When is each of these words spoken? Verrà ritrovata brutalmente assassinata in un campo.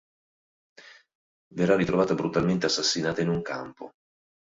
Verrà 1.53 1.75
ritrovata 1.75 2.15
brutalmente 2.15 2.65
assassinata 2.65 3.21
in 3.21 3.29
un 3.29 3.43
campo. 3.43 3.91